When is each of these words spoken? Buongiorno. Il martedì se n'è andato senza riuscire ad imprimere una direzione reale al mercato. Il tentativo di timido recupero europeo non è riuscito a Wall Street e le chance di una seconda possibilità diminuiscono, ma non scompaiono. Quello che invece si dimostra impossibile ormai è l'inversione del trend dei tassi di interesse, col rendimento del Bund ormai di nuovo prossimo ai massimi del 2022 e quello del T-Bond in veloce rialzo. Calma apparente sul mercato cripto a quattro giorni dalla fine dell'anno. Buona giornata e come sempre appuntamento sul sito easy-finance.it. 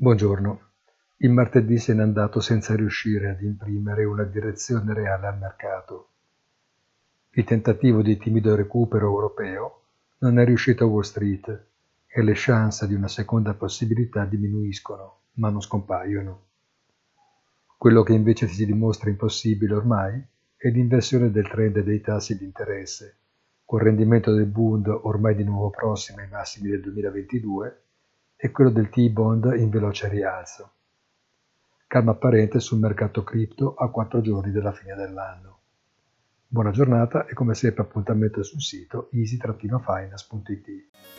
Buongiorno. 0.00 0.60
Il 1.16 1.32
martedì 1.32 1.76
se 1.76 1.92
n'è 1.92 2.02
andato 2.02 2.38
senza 2.38 2.76
riuscire 2.76 3.30
ad 3.30 3.42
imprimere 3.42 4.04
una 4.04 4.22
direzione 4.22 4.94
reale 4.94 5.26
al 5.26 5.38
mercato. 5.38 6.10
Il 7.30 7.42
tentativo 7.42 8.00
di 8.00 8.16
timido 8.16 8.54
recupero 8.54 9.06
europeo 9.06 9.82
non 10.18 10.38
è 10.38 10.44
riuscito 10.44 10.84
a 10.84 10.86
Wall 10.86 11.02
Street 11.02 11.66
e 12.06 12.22
le 12.22 12.32
chance 12.36 12.86
di 12.86 12.94
una 12.94 13.08
seconda 13.08 13.54
possibilità 13.54 14.24
diminuiscono, 14.24 15.22
ma 15.32 15.50
non 15.50 15.60
scompaiono. 15.60 16.42
Quello 17.76 18.04
che 18.04 18.12
invece 18.12 18.46
si 18.46 18.66
dimostra 18.66 19.10
impossibile 19.10 19.74
ormai 19.74 20.24
è 20.54 20.68
l'inversione 20.68 21.32
del 21.32 21.48
trend 21.48 21.80
dei 21.80 22.00
tassi 22.00 22.38
di 22.38 22.44
interesse, 22.44 23.16
col 23.64 23.80
rendimento 23.80 24.32
del 24.32 24.46
Bund 24.46 24.86
ormai 24.86 25.34
di 25.34 25.42
nuovo 25.42 25.70
prossimo 25.70 26.20
ai 26.20 26.28
massimi 26.28 26.68
del 26.68 26.82
2022 26.82 27.82
e 28.40 28.52
quello 28.52 28.70
del 28.70 28.88
T-Bond 28.88 29.52
in 29.56 29.68
veloce 29.68 30.08
rialzo. 30.08 30.70
Calma 31.88 32.12
apparente 32.12 32.60
sul 32.60 32.78
mercato 32.78 33.24
cripto 33.24 33.74
a 33.74 33.90
quattro 33.90 34.20
giorni 34.20 34.52
dalla 34.52 34.70
fine 34.70 34.94
dell'anno. 34.94 35.58
Buona 36.46 36.70
giornata 36.70 37.26
e 37.26 37.34
come 37.34 37.54
sempre 37.54 37.82
appuntamento 37.82 38.44
sul 38.44 38.62
sito 38.62 39.08
easy-finance.it. 39.10 41.17